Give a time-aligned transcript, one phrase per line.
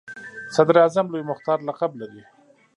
[0.55, 2.21] صدراعظم لوی مختار لقب لري.